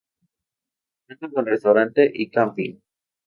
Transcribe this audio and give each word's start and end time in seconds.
Cuenta 1.05 1.29
con 1.29 1.45
restaurante 1.45 2.11
y 2.11 2.31
camping. 2.31 2.77